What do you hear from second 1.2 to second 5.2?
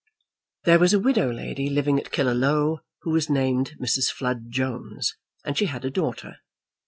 lady living at Killaloe who was named Mrs. Flood Jones,